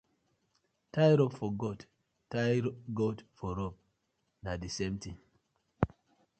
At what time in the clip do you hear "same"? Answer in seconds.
4.67-4.97